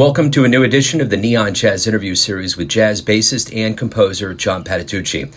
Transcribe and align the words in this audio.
Welcome 0.00 0.30
to 0.30 0.46
a 0.46 0.48
new 0.48 0.62
edition 0.62 1.02
of 1.02 1.10
the 1.10 1.18
Neon 1.18 1.52
Jazz 1.52 1.86
interview 1.86 2.14
series 2.14 2.56
with 2.56 2.70
jazz 2.70 3.02
bassist 3.02 3.54
and 3.54 3.76
composer 3.76 4.32
John 4.32 4.64
Patitucci. 4.64 5.30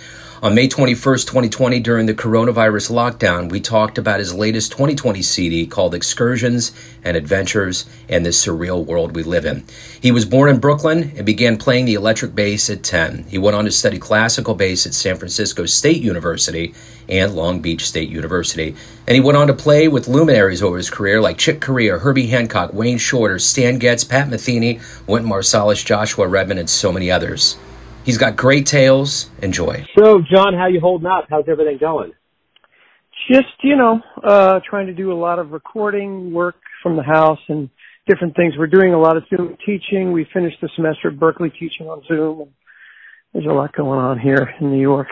On 0.44 0.54
May 0.54 0.68
21st, 0.68 1.26
2020, 1.26 1.80
during 1.80 2.06
the 2.06 2.14
coronavirus 2.14 2.92
lockdown, 2.92 3.50
we 3.50 3.62
talked 3.62 3.98
about 3.98 4.20
his 4.20 4.34
latest 4.34 4.74
2020 4.74 5.22
CD 5.22 5.66
called 5.66 5.96
Excursions 5.96 6.74
and 7.02 7.16
Adventures 7.16 7.86
and 8.10 8.26
the 8.26 8.32
Surreal 8.32 8.86
World 8.86 9.16
We 9.16 9.24
Live 9.24 9.46
In. 9.46 9.64
He 10.02 10.12
was 10.12 10.26
born 10.26 10.50
in 10.50 10.60
Brooklyn 10.60 11.14
and 11.16 11.26
began 11.26 11.56
playing 11.56 11.86
the 11.86 11.94
electric 11.94 12.36
bass 12.36 12.70
at 12.70 12.84
10. 12.84 13.24
He 13.30 13.38
went 13.38 13.56
on 13.56 13.64
to 13.64 13.72
study 13.72 14.00
classical 14.00 14.54
bass 14.54 14.86
at 14.86 14.94
San 14.94 15.16
Francisco 15.16 15.66
State 15.66 16.02
University 16.02 16.74
and 17.08 17.36
Long 17.36 17.62
Beach 17.62 17.88
State 17.88 18.10
University. 18.10 18.76
And 19.08 19.16
he 19.16 19.22
went 19.22 19.38
on 19.38 19.48
to 19.48 19.54
play 19.54 19.88
with 19.88 20.10
luminaries 20.10 20.62
over 20.62 20.76
his 20.76 20.90
career 20.90 21.22
like 21.22 21.38
Chick 21.38 21.62
Corea, 21.62 22.00
Herbie 22.00 22.28
Hancock, 22.28 22.74
Wayne 22.74 22.98
Shorter, 22.98 23.40
Stan 23.40 23.80
Getz, 23.80 24.04
Pat 24.04 24.28
Metheny, 24.28 24.82
Wynton 25.08 25.32
Marsalis, 25.32 25.86
Joshua 25.86 26.28
Redman, 26.28 26.58
and 26.58 26.70
so 26.70 26.92
many 26.92 27.10
others. 27.10 27.56
He's 28.04 28.18
got 28.18 28.36
great 28.36 28.66
tales. 28.66 29.30
Enjoy. 29.42 29.86
So, 29.98 30.22
John, 30.34 30.54
how 30.54 30.68
you 30.68 30.80
holding 30.80 31.08
up? 31.08 31.28
How's 31.30 31.46
everything 31.48 31.78
going? 31.80 32.12
Just, 33.32 33.54
you 33.64 33.78
know, 33.78 34.02
uh, 34.22 34.60
trying 34.70 34.88
to 34.88 34.94
do 34.94 35.14
a 35.14 35.16
lot 35.16 35.40
of 35.40 35.52
recording 35.52 36.34
work 36.34 36.56
from 36.82 36.98
the 36.98 37.04
house 37.04 37.40
and 37.48 37.70
different 38.08 38.36
things. 38.36 38.56
We're 38.58 38.68
doing 38.68 38.94
a 38.94 39.00
lot 39.00 39.16
of 39.16 39.24
Zoom 39.30 39.56
teaching. 39.66 40.12
We 40.12 40.28
finished 40.34 40.58
the 40.62 40.70
semester 40.76 41.10
at 41.10 41.16
Berklee 41.16 41.52
teaching 41.58 41.88
on 41.88 42.02
Zoom. 42.08 42.50
There's 43.32 43.46
a 43.46 43.54
lot 43.54 43.74
going 43.74 44.00
on 44.00 44.20
here 44.20 44.54
in 44.60 44.72
New 44.72 44.82
York. 44.82 45.08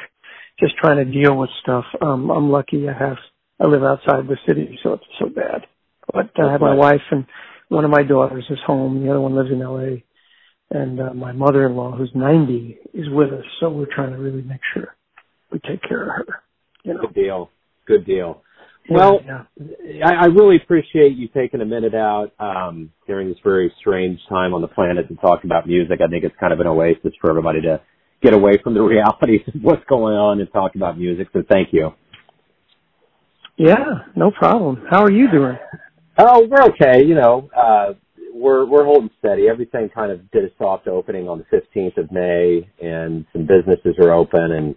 Just 0.59 0.75
trying 0.77 0.97
to 0.97 1.05
deal 1.05 1.37
with 1.37 1.49
stuff. 1.61 1.85
Um, 2.01 2.29
I'm 2.29 2.51
lucky 2.51 2.87
I 2.89 2.93
have, 2.93 3.17
I 3.59 3.67
live 3.67 3.83
outside 3.83 4.27
the 4.27 4.37
city, 4.47 4.77
so 4.83 4.93
it's 4.93 5.03
so 5.17 5.27
bad. 5.27 5.65
But 6.13 6.31
I 6.37 6.51
have 6.51 6.61
my 6.61 6.75
wife 6.75 7.01
and 7.11 7.25
one 7.69 7.85
of 7.85 7.91
my 7.91 8.03
daughters 8.03 8.45
is 8.49 8.59
home. 8.67 9.01
The 9.01 9.09
other 9.09 9.21
one 9.21 9.33
lives 9.33 9.49
in 9.49 9.59
LA 9.59 10.01
and 10.71 10.99
uh, 10.99 11.13
my 11.13 11.31
mother-in-law, 11.33 11.97
who's 11.97 12.11
90, 12.15 12.77
is 12.93 13.07
with 13.09 13.31
us. 13.33 13.43
So 13.59 13.69
we're 13.69 13.93
trying 13.93 14.11
to 14.11 14.17
really 14.17 14.41
make 14.41 14.61
sure 14.73 14.95
we 15.51 15.59
take 15.59 15.81
care 15.87 16.03
of 16.03 16.07
her. 16.07 16.43
You 16.83 16.93
know? 16.93 17.01
Good 17.01 17.13
deal. 17.13 17.49
Good 17.85 18.05
deal. 18.05 18.41
Well, 18.89 19.19
yeah. 19.25 19.43
I, 20.03 20.23
I 20.23 20.25
really 20.25 20.55
appreciate 20.55 21.15
you 21.15 21.27
taking 21.27 21.61
a 21.61 21.65
minute 21.65 21.93
out 21.93 22.31
um, 22.39 22.91
during 23.05 23.27
this 23.27 23.37
very 23.43 23.71
strange 23.79 24.19
time 24.27 24.53
on 24.53 24.61
the 24.61 24.67
planet 24.67 25.07
to 25.09 25.15
talk 25.15 25.43
about 25.43 25.67
music. 25.67 25.99
I 26.03 26.07
think 26.07 26.23
it's 26.23 26.35
kind 26.39 26.51
of 26.51 26.59
an 26.59 26.67
oasis 26.67 27.13
for 27.19 27.29
everybody 27.29 27.61
to 27.61 27.81
get 28.23 28.33
away 28.33 28.53
from 28.63 28.73
the 28.73 28.81
realities 28.81 29.41
of 29.47 29.61
what's 29.61 29.83
going 29.87 30.15
on 30.15 30.39
and 30.39 30.51
talk 30.51 30.75
about 30.75 30.97
music. 30.97 31.27
So 31.33 31.43
thank 31.47 31.69
you. 31.71 31.91
Yeah, 33.57 34.05
no 34.15 34.31
problem. 34.31 34.85
How 34.89 35.03
are 35.03 35.11
you 35.11 35.29
doing? 35.29 35.57
Oh, 36.17 36.47
we're 36.47 36.63
okay. 36.69 37.05
You 37.05 37.15
know, 37.15 37.49
uh, 37.55 37.93
we're 38.41 38.65
we're 38.65 38.83
holding 38.83 39.11
steady. 39.19 39.47
Everything 39.47 39.89
kind 39.93 40.11
of 40.11 40.29
did 40.31 40.43
a 40.43 40.49
soft 40.57 40.87
opening 40.87 41.29
on 41.29 41.37
the 41.37 41.57
15th 41.57 41.97
of 41.97 42.11
May, 42.11 42.67
and 42.81 43.25
some 43.31 43.45
businesses 43.45 43.95
are 43.99 44.11
open. 44.11 44.51
And 44.51 44.75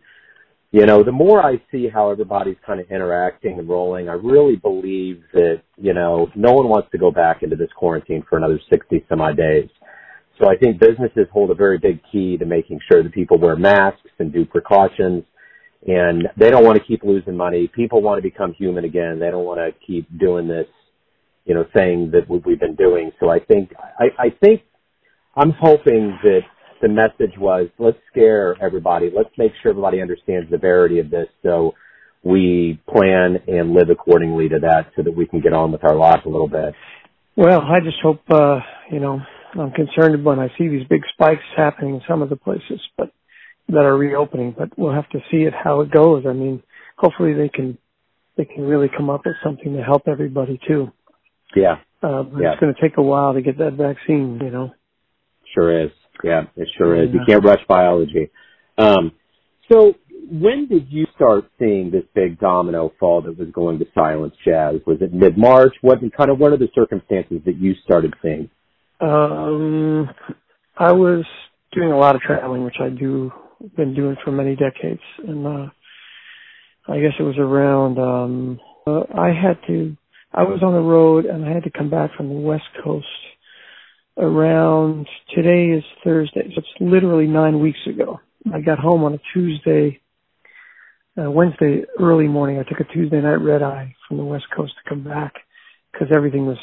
you 0.71 0.87
know, 0.87 1.03
the 1.03 1.13
more 1.13 1.45
I 1.45 1.63
see 1.73 1.89
how 1.89 2.11
everybody's 2.11 2.57
kind 2.67 2.81
of 2.81 2.91
interacting 2.91 3.59
and 3.59 3.69
rolling, 3.69 4.09
I 4.09 4.15
really 4.15 4.57
believe 4.57 5.23
that 5.33 5.63
you 5.77 5.95
know 5.95 6.29
no 6.37 6.53
one 6.53 6.69
wants 6.69 6.91
to 6.93 6.99
go 6.99 7.11
back 7.11 7.43
into 7.43 7.57
this 7.57 7.71
quarantine 7.75 8.25
for 8.29 8.37
another 8.37 8.61
60 8.71 9.05
some 9.09 9.21
odd 9.21 9.37
days. 9.37 9.71
So 10.41 10.49
I 10.49 10.57
think 10.57 10.79
businesses 10.79 11.29
hold 11.33 11.51
a 11.51 11.55
very 11.55 11.79
big 11.79 12.01
key 12.11 12.37
to 12.37 12.45
making 12.45 12.81
sure 12.91 13.03
that 13.03 13.13
people 13.13 13.39
wear 13.39 13.57
masks 13.57 14.11
and 14.19 14.33
do 14.33 14.45
precautions. 14.45 15.25
And 15.87 16.29
they 16.37 16.51
don't 16.51 16.65
want 16.65 16.79
to 16.79 16.85
keep 16.85 17.05
losing 17.05 17.37
money. 17.37 17.69
People 17.69 18.03
want 18.03 18.19
to 18.19 18.23
become 18.23 18.55
human 18.55 18.85
again. 18.85 19.21
They 19.21 19.31
don't 19.31 19.45
want 19.45 19.61
to 19.61 19.87
keep 19.87 20.09
doing 20.19 20.49
this 20.49 20.67
you 21.45 21.55
know, 21.55 21.65
saying 21.75 22.11
that 22.13 22.29
what 22.29 22.47
we've 22.47 22.61
been 22.61 22.77
doing. 22.77 23.13
So 23.21 23.31
I 23.31 23.39
think, 23.39 23.73
I, 23.99 24.27
I 24.27 24.31
think 24.43 24.63
I'm 25.37 25.53
hoping 25.53 26.19
that 26.23 26.41
the 26.81 26.89
message 26.89 27.37
was, 27.39 27.69
let's 27.79 27.99
scare 28.11 28.57
everybody. 28.63 29.11
Let's 29.15 29.31
make 29.37 29.53
sure 29.63 29.71
everybody 29.71 30.01
understands 30.01 30.51
the 30.51 30.57
severity 30.57 30.99
of 30.99 31.11
this. 31.11 31.29
So 31.43 31.75
we 32.23 32.81
plan 32.91 33.39
and 33.47 33.75
live 33.75 33.91
accordingly 33.91 34.49
to 34.49 34.59
that 34.61 34.91
so 34.97 35.03
that 35.03 35.15
we 35.15 35.27
can 35.27 35.41
get 35.41 35.53
on 35.53 35.73
with 35.73 35.85
our 35.85 35.95
lives 35.95 36.23
a 36.25 36.29
little 36.29 36.49
bit. 36.49 36.75
Well, 37.37 37.61
I 37.61 37.81
just 37.81 37.99
hope, 38.03 38.23
uh, 38.31 38.61
you 38.91 39.01
know, 39.01 39.21
I'm 39.59 39.73
concerned 39.73 40.25
when 40.25 40.39
I 40.39 40.49
see 40.57 40.69
these 40.69 40.87
big 40.89 41.03
spikes 41.13 41.43
happening 41.57 41.97
in 41.97 42.01
some 42.09 42.23
of 42.23 42.31
the 42.31 42.37
places, 42.37 42.81
but 42.97 43.13
that 43.69 43.85
are 43.85 43.97
reopening, 43.97 44.55
but 44.57 44.77
we'll 44.79 44.93
have 44.93 45.09
to 45.11 45.21
see 45.31 45.39
it 45.39 45.55
how 45.55 45.81
it 45.81 45.91
goes. 45.91 46.25
I 46.29 46.33
mean, 46.33 46.63
hopefully 46.97 47.33
they 47.35 47.49
can, 47.49 47.79
they 48.37 48.45
can 48.45 48.65
really 48.65 48.89
come 48.95 49.11
up 49.11 49.23
with 49.25 49.37
something 49.43 49.75
to 49.75 49.83
help 49.83 50.03
everybody 50.07 50.61
too. 50.67 50.93
Yeah. 51.55 51.77
Uh, 52.03 52.25
yeah. 52.39 52.53
it's 52.53 52.61
going 52.61 52.75
to 52.75 52.81
take 52.81 52.97
a 52.99 53.03
while 53.03 53.35
to 53.35 53.43
get 53.43 53.59
that 53.59 53.75
vaccine, 53.75 54.41
you 54.43 54.51
know. 54.51 54.75
Sure 55.55 55.85
is. 55.85 55.91
Yeah, 56.23 56.45
it 56.57 56.69
sure 56.77 56.95
is. 57.03 57.13
You 57.13 57.21
can't 57.27 57.45
rush 57.45 57.61
biology. 57.67 58.31
Um, 58.79 59.13
so 59.71 59.95
when 60.31 60.67
did 60.69 60.87
you 60.91 61.07
start 61.15 61.51
seeing 61.59 61.91
this 61.91 62.05
big 62.15 62.39
domino 62.39 62.93
fall 62.99 63.23
that 63.23 63.39
was 63.39 63.49
going 63.53 63.79
to 63.79 63.87
silence 63.95 64.35
jazz? 64.45 64.77
Was 64.87 64.99
it 65.01 65.13
mid 65.13 65.37
March? 65.37 65.75
What 65.81 66.01
kind 66.17 66.31
of 66.31 66.39
what 66.39 66.53
are 66.53 66.57
the 66.57 66.69
circumstances 66.75 67.41
that 67.47 67.57
you 67.57 67.75
started 67.85 68.15
seeing? 68.23 68.49
Um, 69.01 70.09
I 70.77 70.93
was 70.93 71.25
doing 71.73 71.91
a 71.91 71.99
lot 71.99 72.15
of 72.15 72.23
traveling, 72.23 72.65
which 72.65 72.81
I 72.81 72.89
do 72.89 73.33
been 73.77 73.95
doing 73.95 74.17
for 74.25 74.31
many 74.31 74.57
decades, 74.57 75.01
and 75.27 75.47
uh, 75.47 75.67
I 76.89 77.01
guess 77.01 77.15
it 77.19 77.23
was 77.23 77.39
around. 77.39 77.99
Um, 77.99 78.61
uh, 78.87 79.05
I 79.17 79.29
had 79.29 79.59
to 79.67 79.97
I 80.35 80.43
was 80.43 80.63
on 80.63 80.73
the 80.75 80.81
road 80.81 81.27
and 81.27 81.45
I 81.45 81.53
had 81.53 81.63
to 81.65 81.71
come 81.71 81.91
back 81.91 82.11
from 82.17 82.29
the 82.29 82.35
West 82.35 82.65
Coast 82.83 83.07
around 84.19 85.07
today 85.35 85.77
is 85.77 85.85
Thursday, 86.05 86.43
so 86.55 86.59
it's 86.59 86.69
literally 86.81 87.27
nine 87.27 87.61
weeks 87.61 87.79
ago. 87.87 88.21
I 88.53 88.61
got 88.61 88.79
home 88.79 89.05
on 89.05 89.15
a 89.15 89.21
Tuesday, 89.33 90.01
uh, 91.19 91.31
Wednesday 91.31 91.85
early 92.01 92.29
morning. 92.29 92.59
I 92.59 92.65
took 92.65 92.81
a 92.81 92.93
Tuesday 92.93 93.21
night 93.21 93.41
red 93.43 93.63
eye 93.63 93.95
from 94.09 94.19
the 94.19 94.25
West 94.25 94.47
Coast 94.57 94.73
to 94.83 94.89
come 94.89 95.05
back 95.05 95.35
because 95.93 96.09
everything 96.15 96.47
was 96.47 96.59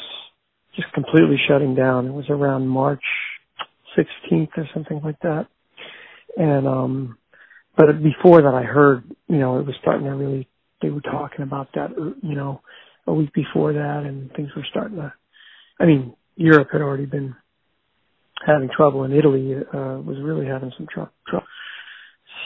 just 0.76 0.92
completely 0.92 1.36
shutting 1.48 1.74
down. 1.74 2.06
It 2.06 2.12
was 2.12 2.28
around 2.28 2.68
March 2.68 3.02
16th 3.98 4.50
or 4.58 4.68
something 4.74 5.00
like 5.02 5.18
that. 5.20 5.46
And, 6.36 6.66
um, 6.66 7.18
but 7.76 8.02
before 8.02 8.42
that 8.42 8.54
I 8.54 8.64
heard, 8.64 9.04
you 9.28 9.38
know, 9.38 9.58
it 9.58 9.66
was 9.66 9.76
starting 9.80 10.06
to 10.06 10.12
really, 10.12 10.48
they 10.82 10.90
were 10.90 11.00
talking 11.00 11.42
about 11.42 11.68
that, 11.74 11.90
you 12.22 12.34
know, 12.34 12.60
a 13.06 13.12
week 13.12 13.32
before 13.32 13.72
that, 13.72 14.04
and 14.04 14.32
things 14.32 14.50
were 14.56 14.66
starting 14.70 14.96
to. 14.96 15.12
I 15.80 15.86
mean, 15.86 16.14
Europe 16.36 16.68
had 16.72 16.80
already 16.80 17.06
been 17.06 17.34
having 18.46 18.68
trouble, 18.74 19.04
and 19.04 19.14
Italy 19.14 19.54
uh, 19.54 20.00
was 20.04 20.18
really 20.22 20.46
having 20.46 20.72
some 20.76 20.86
trouble. 20.92 21.12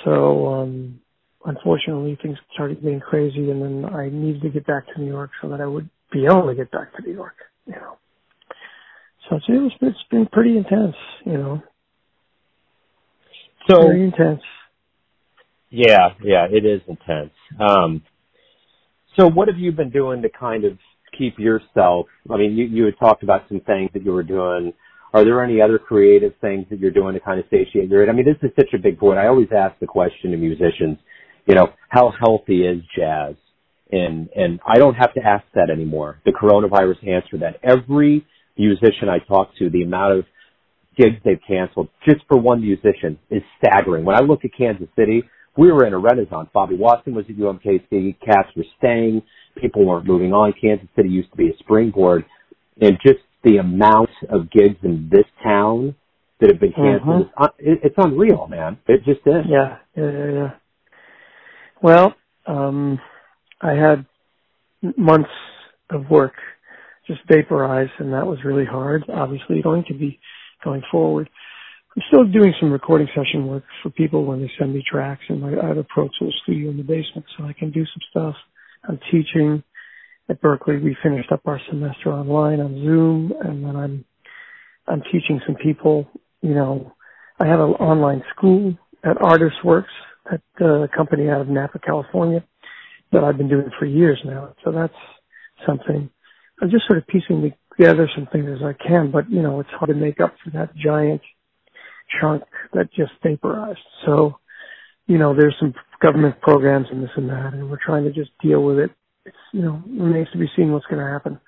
So, 0.04 0.46
um, 0.48 1.00
unfortunately, 1.44 2.18
things 2.22 2.38
started 2.54 2.82
getting 2.82 3.00
crazy, 3.00 3.50
and 3.50 3.62
then 3.62 3.94
I 3.94 4.08
needed 4.10 4.42
to 4.42 4.50
get 4.50 4.66
back 4.66 4.84
to 4.94 5.00
New 5.00 5.08
York 5.08 5.30
so 5.40 5.48
that 5.48 5.60
I 5.60 5.66
would 5.66 5.88
be 6.12 6.24
able 6.24 6.46
to 6.46 6.54
get 6.54 6.70
back 6.70 6.94
to 6.96 7.02
New 7.02 7.12
York. 7.12 7.34
You 7.66 7.74
know, 7.74 7.98
so 9.28 9.36
it's, 9.36 9.46
it's, 9.48 9.74
it's 9.82 10.04
been 10.10 10.26
pretty 10.26 10.56
intense. 10.56 10.96
You 11.24 11.38
know, 11.38 11.62
so 13.68 13.82
very 13.82 14.04
intense. 14.04 14.42
Yeah, 15.70 16.10
yeah, 16.22 16.46
it 16.50 16.64
is 16.64 16.80
intense. 16.86 17.32
Um, 17.58 18.02
so 19.18 19.28
what 19.28 19.48
have 19.48 19.58
you 19.58 19.72
been 19.72 19.90
doing 19.90 20.22
to 20.22 20.28
kind 20.28 20.64
of 20.64 20.78
keep 21.16 21.38
yourself? 21.38 22.06
I 22.30 22.36
mean, 22.36 22.56
you, 22.56 22.66
you 22.66 22.84
had 22.84 22.98
talked 22.98 23.22
about 23.22 23.42
some 23.48 23.60
things 23.60 23.90
that 23.94 24.04
you 24.04 24.12
were 24.12 24.22
doing. 24.22 24.72
Are 25.14 25.24
there 25.24 25.42
any 25.42 25.60
other 25.60 25.78
creative 25.78 26.32
things 26.40 26.66
that 26.70 26.78
you're 26.78 26.90
doing 26.90 27.14
to 27.14 27.20
kind 27.20 27.40
of 27.40 27.46
satiate 27.50 27.88
your? 27.88 28.08
I 28.08 28.12
mean, 28.12 28.26
this 28.26 28.36
is 28.42 28.54
such 28.56 28.74
a 28.74 28.78
big 28.78 28.98
point. 28.98 29.18
I 29.18 29.28
always 29.28 29.48
ask 29.56 29.78
the 29.80 29.86
question 29.86 30.32
to 30.32 30.36
musicians, 30.36 30.98
you 31.46 31.54
know, 31.54 31.68
how 31.88 32.12
healthy 32.18 32.66
is 32.66 32.82
jazz? 32.96 33.34
And 33.90 34.28
and 34.34 34.58
I 34.66 34.78
don't 34.78 34.94
have 34.94 35.14
to 35.14 35.20
ask 35.22 35.44
that 35.54 35.70
anymore. 35.70 36.20
The 36.24 36.32
coronavirus 36.32 37.06
answered 37.08 37.40
that. 37.40 37.60
Every 37.62 38.26
musician 38.58 39.08
I 39.08 39.20
talk 39.20 39.50
to, 39.58 39.70
the 39.70 39.82
amount 39.82 40.18
of 40.18 40.24
gigs 40.98 41.16
they've 41.24 41.40
canceled 41.46 41.88
just 42.04 42.22
for 42.26 42.38
one 42.38 42.60
musician 42.60 43.18
is 43.30 43.42
staggering. 43.58 44.04
When 44.04 44.16
I 44.16 44.20
look 44.20 44.44
at 44.44 44.50
Kansas 44.58 44.88
City, 44.96 45.22
we 45.56 45.72
were 45.72 45.86
in 45.86 45.92
a 45.92 45.98
renaissance. 45.98 46.48
Bobby 46.52 46.76
Watson 46.76 47.14
was 47.14 47.24
at 47.28 47.36
UMKC. 47.36 48.16
Cats 48.24 48.48
were 48.56 48.64
staying. 48.78 49.22
People 49.60 49.86
weren't 49.86 50.06
moving 50.06 50.32
on. 50.32 50.52
Kansas 50.60 50.88
City 50.94 51.08
used 51.08 51.30
to 51.30 51.36
be 51.36 51.48
a 51.48 51.56
springboard. 51.58 52.24
And 52.80 52.98
just 53.04 53.20
the 53.42 53.56
amount 53.56 54.10
of 54.28 54.50
gigs 54.50 54.76
in 54.82 55.08
this 55.10 55.24
town 55.42 55.94
that 56.40 56.50
have 56.50 56.60
been 56.60 56.72
canceled, 56.72 57.30
mm-hmm. 57.30 57.44
it's, 57.58 57.80
it's 57.84 57.94
unreal, 57.96 58.46
man. 58.48 58.78
It 58.86 58.98
just 59.04 59.20
is. 59.26 59.44
Yeah, 59.48 59.78
yeah, 59.96 60.10
yeah, 60.10 60.32
yeah. 60.32 60.50
Well, 61.82 62.14
um, 62.46 62.98
I 63.60 63.72
had 63.72 64.04
months 64.96 65.30
of 65.90 66.10
work 66.10 66.34
just 67.06 67.20
vaporized, 67.28 67.92
and 67.98 68.12
that 68.12 68.26
was 68.26 68.38
really 68.44 68.64
hard. 68.64 69.04
Obviously, 69.08 69.62
going 69.62 69.84
to 69.88 69.94
be 69.94 70.18
going 70.62 70.82
forward. 70.90 71.30
I'm 71.96 72.02
still 72.08 72.24
doing 72.24 72.52
some 72.60 72.72
recording 72.72 73.08
session 73.16 73.46
work 73.46 73.64
for 73.82 73.90
people 73.90 74.26
when 74.26 74.42
they 74.42 74.50
send 74.58 74.74
me 74.74 74.84
tracks, 74.86 75.22
and 75.30 75.44
I, 75.44 75.66
have 75.66 75.78
a 75.78 75.84
Pro 75.84 76.08
Tool 76.18 76.30
studio 76.42 76.70
in 76.70 76.76
the 76.76 76.82
basement, 76.82 77.24
so 77.38 77.44
I 77.44 77.54
can 77.54 77.70
do 77.70 77.86
some 77.86 78.02
stuff. 78.10 78.36
I'm 78.86 79.00
teaching 79.10 79.62
at 80.28 80.42
Berklee. 80.42 80.82
We 80.82 80.96
finished 81.02 81.32
up 81.32 81.42
our 81.46 81.60
semester 81.70 82.12
online 82.12 82.60
on 82.60 82.74
Zoom, 82.84 83.32
and 83.42 83.64
then 83.64 83.76
I'm 83.76 84.04
I'm 84.88 85.02
teaching 85.12 85.40
some 85.46 85.56
people, 85.56 86.08
you 86.42 86.54
know, 86.54 86.94
I 87.40 87.46
have 87.46 87.60
an 87.60 87.72
online 87.72 88.22
school 88.36 88.76
at 89.04 89.16
ArtistWorks, 89.18 89.84
at 90.32 90.42
the 90.58 90.88
company 90.96 91.30
out 91.30 91.40
of 91.42 91.48
Napa, 91.48 91.78
California, 91.80 92.44
that 93.12 93.24
I've 93.24 93.38
been 93.38 93.48
doing 93.48 93.70
for 93.78 93.86
years 93.86 94.20
now. 94.24 94.54
So 94.64 94.72
that's 94.72 94.94
something. 95.66 96.10
I'm 96.62 96.70
just 96.70 96.86
sort 96.86 96.98
of 96.98 97.06
piecing 97.06 97.52
together 97.76 98.08
some 98.14 98.28
things 98.32 98.48
as 98.54 98.64
I 98.64 98.74
can, 98.74 99.10
but 99.10 99.30
you 99.30 99.42
know, 99.42 99.60
it's 99.60 99.70
hard 99.70 99.88
to 99.88 99.94
make 99.94 100.20
up 100.20 100.34
for 100.44 100.50
that 100.50 100.76
giant 100.76 101.22
chunk 102.20 102.42
that 102.72 102.92
just 102.92 103.12
vaporized. 103.22 103.78
So, 104.04 104.38
you 105.06 105.18
know, 105.18 105.34
there's 105.34 105.54
some 105.60 105.74
government 106.00 106.40
programs 106.40 106.86
and 106.90 107.02
this 107.02 107.10
and 107.16 107.28
that, 107.30 107.52
and 107.52 107.70
we're 107.70 107.78
trying 107.84 108.04
to 108.04 108.12
just 108.12 108.30
deal 108.42 108.62
with 108.62 108.78
it. 108.78 108.90
It's, 109.24 109.36
you 109.52 109.62
know, 109.62 109.82
remains 109.86 110.28
to 110.32 110.38
be 110.38 110.50
seen 110.56 110.72
what's 110.72 110.86
going 110.86 111.04
to 111.04 111.10
happen. 111.10 111.40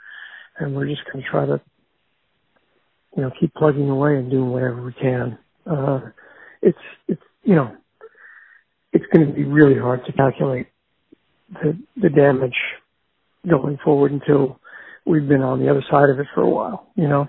And 0.58 0.74
we're 0.74 0.88
just 0.88 1.02
going 1.12 1.22
to 1.24 1.30
try 1.30 1.46
to, 1.46 1.60
you 3.16 3.22
know, 3.22 3.30
keep 3.38 3.54
plugging 3.54 3.88
away 3.88 4.16
and 4.16 4.30
doing 4.30 4.50
whatever 4.50 4.82
we 4.82 4.92
can. 4.92 5.38
Uh, 5.70 6.00
it's, 6.62 6.78
it's, 7.06 7.22
you 7.44 7.54
know, 7.54 7.76
it's 8.92 9.04
going 9.12 9.26
to 9.26 9.32
be 9.32 9.44
really 9.44 9.78
hard 9.78 10.04
to 10.06 10.12
calculate 10.12 10.68
the, 11.52 11.78
the 11.96 12.10
damage 12.10 12.56
going 13.48 13.78
forward 13.84 14.12
until 14.12 14.60
we've 15.06 15.28
been 15.28 15.42
on 15.42 15.60
the 15.60 15.70
other 15.70 15.84
side 15.90 16.10
of 16.10 16.18
it 16.18 16.26
for 16.34 16.42
a 16.42 16.48
while, 16.48 16.88
you 16.96 17.08
know? 17.08 17.28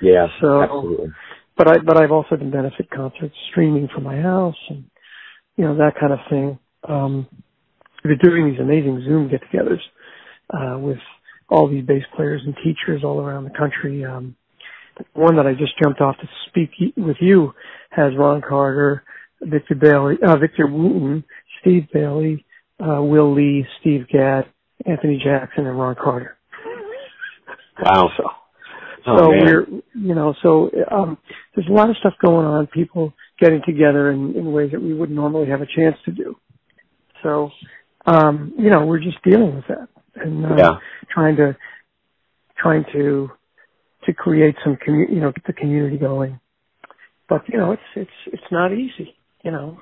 Yeah, 0.00 0.26
so, 0.40 0.62
absolutely. 0.62 1.08
But 1.56 1.68
I, 1.68 1.78
but 1.78 1.96
I've 1.96 2.10
also 2.10 2.36
done 2.36 2.50
benefit 2.50 2.90
concerts 2.90 3.34
streaming 3.50 3.88
from 3.94 4.04
my 4.04 4.20
house 4.20 4.56
and, 4.70 4.84
you 5.56 5.64
know, 5.64 5.76
that 5.76 5.94
kind 5.98 6.12
of 6.12 6.18
thing. 6.28 6.58
Um, 6.88 7.28
we're 8.04 8.16
doing 8.16 8.50
these 8.50 8.60
amazing 8.60 9.02
Zoom 9.04 9.28
get-togethers, 9.28 9.80
uh, 10.52 10.78
with 10.78 10.98
all 11.48 11.68
these 11.68 11.84
bass 11.84 12.02
players 12.16 12.42
and 12.44 12.54
teachers 12.56 13.04
all 13.04 13.20
around 13.20 13.44
the 13.44 13.50
country. 13.50 14.04
Um, 14.04 14.36
one 15.12 15.36
that 15.36 15.46
I 15.46 15.54
just 15.54 15.78
jumped 15.82 16.00
off 16.00 16.16
to 16.18 16.28
speak 16.48 16.70
with 16.96 17.16
you 17.20 17.52
has 17.90 18.12
Ron 18.16 18.42
Carter, 18.46 19.04
Victor 19.40 19.74
Bailey, 19.74 20.16
uh, 20.26 20.36
Victor 20.36 20.66
Wooten, 20.66 21.24
Steve 21.60 21.86
Bailey, 21.92 22.44
uh, 22.80 23.02
Will 23.02 23.32
Lee, 23.34 23.66
Steve 23.80 24.06
Gadd, 24.12 24.46
Anthony 24.84 25.20
Jackson, 25.22 25.66
and 25.66 25.78
Ron 25.78 25.94
Carter. 25.94 26.36
Wow. 27.82 28.10
So, 28.16 28.24
oh, 29.06 29.18
so 29.18 29.30
man. 29.30 29.44
we're, 29.44 29.66
you 29.94 30.14
know, 30.14 30.34
so 30.42 30.70
um, 30.90 31.18
there's 31.54 31.68
a 31.68 31.72
lot 31.72 31.90
of 31.90 31.96
stuff 31.98 32.14
going 32.24 32.46
on. 32.46 32.66
People 32.68 33.12
getting 33.38 33.62
together 33.66 34.10
in, 34.10 34.34
in 34.36 34.52
ways 34.52 34.70
that 34.72 34.82
we 34.82 34.94
wouldn't 34.94 35.16
normally 35.16 35.48
have 35.48 35.62
a 35.62 35.66
chance 35.66 35.96
to 36.04 36.12
do. 36.12 36.36
So, 37.22 37.50
um, 38.06 38.54
you 38.58 38.70
know, 38.70 38.84
we're 38.86 39.00
just 39.00 39.22
dealing 39.22 39.54
with 39.56 39.66
that 39.68 39.88
and 40.16 40.44
uh, 40.46 40.54
Yeah. 40.56 40.78
trying 41.10 41.36
to 41.36 41.56
trying 42.56 42.84
to 42.92 43.30
to 44.06 44.12
create 44.12 44.54
some 44.62 44.76
commu- 44.76 45.10
you 45.10 45.20
know 45.20 45.32
get 45.32 45.44
the 45.46 45.52
community 45.52 45.96
going. 45.98 46.38
But 47.28 47.48
you 47.48 47.58
know, 47.58 47.72
it's 47.72 47.82
it's 47.96 48.10
it's 48.26 48.52
not 48.52 48.72
easy. 48.72 49.16
You 49.44 49.50
know, 49.50 49.78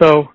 so 0.00 0.28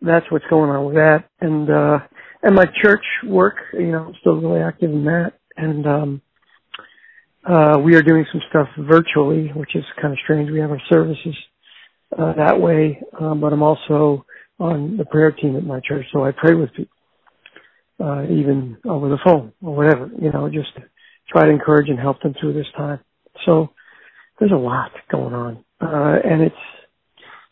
that's 0.00 0.26
what's 0.30 0.44
going 0.50 0.70
on 0.70 0.84
with 0.86 0.94
that. 0.96 1.24
And 1.40 1.70
uh, 1.70 1.98
and 2.42 2.54
my 2.54 2.66
church 2.82 3.04
work, 3.26 3.56
you 3.72 3.92
know, 3.92 4.06
I'm 4.08 4.14
still 4.20 4.40
really 4.40 4.60
active 4.60 4.90
in 4.90 5.04
that. 5.04 5.34
And 5.56 5.86
um, 5.86 6.22
uh, 7.44 7.78
we 7.78 7.94
are 7.96 8.02
doing 8.02 8.24
some 8.30 8.40
stuff 8.48 8.68
virtually, 8.78 9.48
which 9.54 9.74
is 9.74 9.84
kind 10.00 10.12
of 10.12 10.18
strange. 10.22 10.50
We 10.50 10.60
have 10.60 10.70
our 10.70 10.82
services 10.88 11.34
uh, 12.16 12.34
that 12.34 12.60
way, 12.60 13.00
um, 13.20 13.40
but 13.40 13.52
I'm 13.52 13.62
also 13.62 14.24
on 14.58 14.96
the 14.96 15.04
prayer 15.04 15.32
team 15.32 15.56
at 15.56 15.64
my 15.64 15.80
church, 15.80 16.06
so 16.12 16.24
I 16.24 16.30
pray 16.30 16.54
with 16.54 16.72
people, 16.74 16.94
uh, 18.00 18.24
even 18.24 18.76
over 18.84 19.08
the 19.08 19.18
phone 19.24 19.52
or 19.62 19.74
whatever, 19.74 20.10
you 20.20 20.30
know, 20.30 20.48
just 20.48 20.70
try 21.28 21.46
to 21.46 21.50
encourage 21.50 21.88
and 21.88 21.98
help 21.98 22.20
them 22.22 22.34
through 22.38 22.52
this 22.52 22.66
time. 22.76 23.00
So 23.44 23.70
there's 24.38 24.52
a 24.52 24.56
lot 24.56 24.92
going 25.10 25.34
on, 25.34 25.64
uh, 25.80 26.18
and 26.24 26.42
it's, 26.42 26.54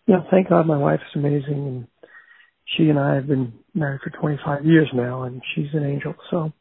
you 0.06 0.14
know, 0.14 0.24
thank 0.30 0.50
God 0.50 0.66
my 0.66 0.78
wife 0.78 1.00
is 1.00 1.16
amazing, 1.16 1.66
and 1.66 1.86
she 2.76 2.90
and 2.90 2.98
I 2.98 3.14
have 3.14 3.26
been 3.26 3.52
married 3.74 4.00
for 4.02 4.10
25 4.10 4.64
years 4.64 4.88
now, 4.94 5.24
and 5.24 5.42
she's 5.54 5.72
an 5.72 5.84
angel. 5.84 6.14
So 6.30 6.52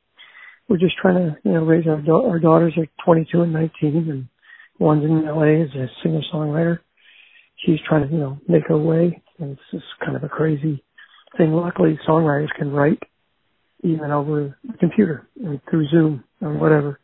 we're 0.69 0.77
just 0.77 0.95
trying 0.97 1.15
to, 1.15 1.37
you 1.43 1.51
know, 1.53 1.65
raise 1.65 1.87
our 1.87 1.99
da- 2.01 2.27
our 2.29 2.39
daughters 2.39 2.73
are 2.77 2.85
22 3.03 3.41
and 3.41 3.51
19, 3.51 4.09
and 4.09 4.27
one's 4.77 5.03
in 5.03 5.25
LA 5.25 5.63
as 5.63 5.69
a 5.75 5.87
singer 6.03 6.21
songwriter. 6.31 6.79
She's 7.65 7.79
trying 7.87 8.07
to, 8.07 8.13
you 8.13 8.19
know, 8.19 8.37
make 8.47 8.67
her 8.67 8.77
way, 8.77 9.21
and 9.39 9.51
it's 9.51 9.61
just 9.71 9.85
kind 10.05 10.15
of 10.15 10.23
a 10.23 10.29
crazy 10.29 10.83
thing. 11.37 11.51
Luckily, 11.53 11.99
songwriters 12.07 12.53
can 12.57 12.71
write 12.71 13.01
even 13.83 14.11
over 14.11 14.57
the 14.63 14.77
computer 14.77 15.27
and 15.43 15.59
through 15.69 15.87
Zoom 15.87 16.23
or 16.41 16.53
whatever, 16.53 16.99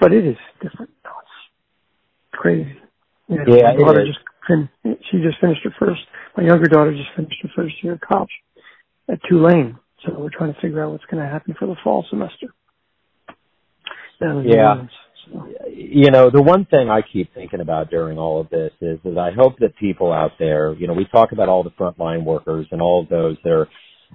but 0.00 0.12
it 0.12 0.26
is 0.26 0.36
different. 0.60 0.90
No, 1.04 1.10
it's 1.20 1.30
crazy. 2.32 2.76
You 3.28 3.36
know, 3.36 3.44
Yeah, 3.46 3.62
my 3.70 3.76
daughter 3.76 4.04
just 4.06 4.18
fin- 4.46 4.68
she 4.82 5.22
just 5.22 5.40
finished 5.40 5.62
her 5.64 5.74
first. 5.78 6.02
My 6.36 6.42
younger 6.42 6.66
daughter 6.66 6.92
just 6.92 7.14
finished 7.14 7.40
her 7.42 7.50
first 7.54 7.74
year 7.82 7.94
of 7.94 8.00
college 8.00 8.30
at 9.08 9.20
Tulane. 9.28 9.78
So 10.04 10.18
we're 10.18 10.30
trying 10.30 10.52
to 10.52 10.60
figure 10.60 10.84
out 10.84 10.92
what's 10.92 11.04
going 11.06 11.22
to 11.22 11.28
happen 11.30 11.54
for 11.58 11.66
the 11.66 11.76
fall 11.82 12.04
semester. 12.10 12.48
Yeah. 14.20 14.86
You 15.70 16.10
know, 16.10 16.30
the 16.30 16.42
one 16.42 16.66
thing 16.66 16.90
I 16.90 17.00
keep 17.00 17.32
thinking 17.32 17.60
about 17.60 17.88
during 17.90 18.18
all 18.18 18.40
of 18.40 18.50
this 18.50 18.72
is 18.80 18.98
that 19.04 19.18
I 19.18 19.30
hope 19.34 19.58
that 19.60 19.74
people 19.76 20.12
out 20.12 20.32
there, 20.38 20.74
you 20.74 20.86
know, 20.86 20.92
we 20.92 21.06
talk 21.06 21.32
about 21.32 21.48
all 21.48 21.62
the 21.62 21.70
frontline 21.70 22.24
workers 22.24 22.66
and 22.70 22.82
all 22.82 23.02
of 23.02 23.08
those 23.08 23.36
that 23.42 23.50
are 23.50 23.68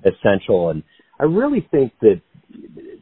essential, 0.06 0.70
and 0.70 0.84
I 1.20 1.24
really 1.24 1.68
think 1.72 1.94
that 2.02 2.22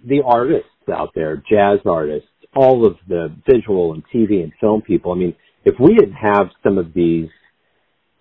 the 0.05 0.21
artists 0.25 0.69
out 0.91 1.09
there, 1.13 1.43
jazz 1.49 1.79
artists, 1.85 2.29
all 2.55 2.85
of 2.87 2.95
the 3.07 3.35
visual 3.45 3.93
and 3.93 4.03
TV 4.13 4.41
and 4.41 4.53
film 4.59 4.81
people, 4.81 5.11
I 5.11 5.15
mean, 5.15 5.35
if 5.65 5.75
we 5.79 5.93
didn't 5.95 6.13
have 6.13 6.47
some 6.63 6.77
of 6.77 6.93
these 6.93 7.27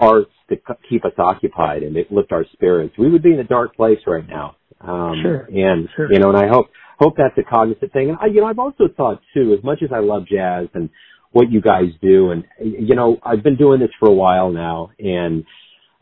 arts 0.00 0.32
to 0.50 0.56
keep 0.88 1.04
us 1.04 1.12
occupied 1.16 1.82
and 1.82 1.96
it 1.96 2.10
lift 2.12 2.32
our 2.32 2.44
spirits, 2.52 2.94
we 2.98 3.10
would 3.10 3.22
be 3.22 3.32
in 3.32 3.38
a 3.38 3.44
dark 3.44 3.74
place 3.76 3.98
right 4.06 4.28
now. 4.28 4.56
Um, 4.80 5.20
Sure. 5.22 5.48
And 5.52 5.88
Sure. 5.96 6.12
you 6.12 6.18
know, 6.18 6.28
and 6.28 6.36
I 6.38 6.48
hope 6.48 6.66
hope 6.98 7.14
that's 7.16 7.36
a 7.38 7.42
cognizant 7.42 7.92
thing. 7.92 8.10
And 8.10 8.18
I, 8.20 8.26
you 8.26 8.40
know, 8.40 8.46
I've 8.46 8.58
also 8.58 8.84
thought 8.96 9.20
too, 9.34 9.54
as 9.56 9.64
much 9.64 9.82
as 9.82 9.90
I 9.92 10.00
love 10.00 10.26
jazz 10.26 10.68
and 10.74 10.90
what 11.32 11.50
you 11.50 11.60
guys 11.60 11.90
do, 12.00 12.30
and 12.30 12.44
you 12.60 12.94
know, 12.94 13.18
I've 13.22 13.42
been 13.42 13.56
doing 13.56 13.80
this 13.80 13.90
for 14.00 14.08
a 14.08 14.14
while 14.14 14.50
now, 14.50 14.90
and 14.98 15.44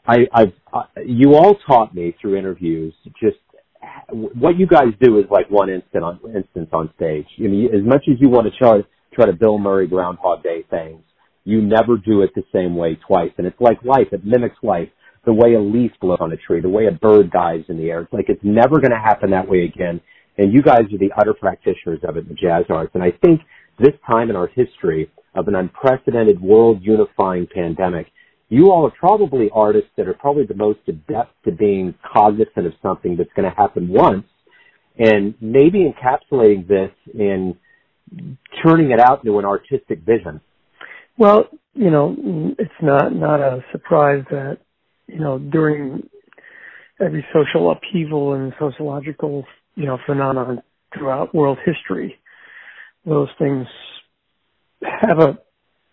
I, 0.06 0.18
I've 0.32 0.52
uh, 0.72 0.82
you 1.04 1.34
all 1.34 1.56
taught 1.66 1.94
me 1.94 2.14
through 2.20 2.36
interviews 2.36 2.94
just 3.20 3.36
what 4.12 4.58
you 4.58 4.66
guys 4.66 4.92
do 5.00 5.18
is 5.18 5.24
like 5.30 5.50
one 5.50 5.70
instant 5.70 6.04
on 6.04 6.20
instance 6.34 6.68
on 6.72 6.90
stage. 6.96 7.26
I 7.38 7.42
mean, 7.42 7.66
as 7.74 7.84
much 7.84 8.04
as 8.08 8.16
you 8.20 8.28
want 8.28 8.46
to 8.46 8.58
try 8.58 8.80
try 9.14 9.26
to 9.26 9.32
Bill 9.32 9.58
Murray 9.58 9.86
Groundhog 9.86 10.42
Day 10.42 10.64
things, 10.68 11.02
you 11.44 11.62
never 11.62 11.96
do 11.96 12.22
it 12.22 12.30
the 12.34 12.44
same 12.52 12.76
way 12.76 12.98
twice. 13.06 13.30
And 13.38 13.46
it's 13.46 13.60
like 13.60 13.82
life; 13.84 14.08
it 14.12 14.24
mimics 14.24 14.56
life. 14.62 14.88
The 15.24 15.32
way 15.32 15.54
a 15.54 15.60
leaf 15.60 15.92
blows 16.00 16.18
on 16.20 16.32
a 16.32 16.36
tree, 16.36 16.60
the 16.60 16.68
way 16.68 16.86
a 16.86 16.92
bird 16.92 17.30
dives 17.30 17.64
in 17.68 17.78
the 17.78 17.90
air. 17.90 18.02
It's 18.02 18.12
like 18.12 18.28
it's 18.28 18.44
never 18.44 18.80
going 18.80 18.90
to 18.90 18.98
happen 18.98 19.30
that 19.30 19.48
way 19.48 19.64
again. 19.64 20.00
And 20.36 20.52
you 20.52 20.62
guys 20.62 20.82
are 20.92 20.98
the 20.98 21.12
utter 21.16 21.34
practitioners 21.34 22.00
of 22.06 22.16
it 22.16 22.28
the 22.28 22.34
jazz 22.34 22.64
arts. 22.68 22.90
And 22.94 23.02
I 23.02 23.12
think 23.24 23.40
this 23.78 23.92
time 24.06 24.30
in 24.30 24.36
our 24.36 24.48
history 24.48 25.10
of 25.34 25.48
an 25.48 25.54
unprecedented 25.54 26.40
world 26.40 26.80
unifying 26.82 27.46
pandemic, 27.52 28.06
you 28.48 28.70
all 28.70 28.86
are 28.86 28.92
probably 28.98 29.50
artists 29.52 29.90
that 29.96 30.08
are 30.08 30.14
probably 30.14 30.46
the 30.46 30.54
most 30.54 30.80
adept 30.86 31.32
to 31.44 31.52
being 31.52 31.94
cognizant 32.14 32.66
of 32.66 32.72
something 32.82 33.16
that's 33.16 33.32
going 33.34 33.48
to 33.48 33.56
happen 33.56 33.88
once 33.88 34.24
and 34.98 35.34
maybe 35.40 35.84
encapsulating 35.92 36.66
this 36.68 36.90
in 37.14 37.56
turning 38.64 38.90
it 38.90 39.00
out 39.00 39.24
into 39.24 39.38
an 39.38 39.44
artistic 39.44 40.00
vision. 40.00 40.40
Well, 41.18 41.48
you 41.74 41.90
know, 41.90 42.14
it's 42.58 42.70
not 42.82 43.14
not 43.14 43.40
a 43.40 43.64
surprise 43.72 44.24
that 44.30 44.58
you 45.06 45.18
know 45.18 45.38
during 45.38 46.08
every 47.00 47.24
social 47.32 47.70
upheaval 47.70 48.34
and 48.34 48.52
sociological 48.58 49.44
you 49.74 49.86
know 49.86 49.98
phenomenon 50.06 50.62
throughout 50.96 51.34
world 51.34 51.58
history, 51.64 52.18
those 53.04 53.28
things 53.38 53.66
have 54.82 55.18
a 55.18 55.38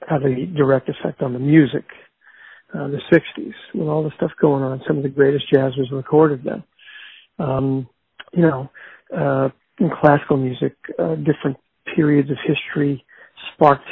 have 0.08 0.24
a 0.24 0.46
direct 0.46 0.90
effect 0.90 1.22
on 1.22 1.34
the 1.34 1.40
music. 1.40 1.86
Uh, 2.74 2.88
the 2.88 3.02
'60s, 3.12 3.54
with 3.74 3.88
all 3.88 4.04
the 4.04 4.12
stuff 4.16 4.32
going 4.40 4.64
on, 4.64 4.82
some 4.88 4.98
of 4.98 5.04
the 5.04 5.10
greatest 5.10 5.46
jazz 5.52 5.74
was 5.78 5.92
recorded 5.92 6.42
then. 6.44 6.64
Um, 7.38 7.90
you 8.32 8.44
know, 8.44 8.70
uh, 9.16 9.50
in 9.80 9.90
classical 10.02 10.38
music, 10.38 10.76
uh, 10.98 11.16
different 11.16 11.58
periods 11.96 12.30
of 12.30 12.38
history 12.46 13.04
sparked 13.54 13.88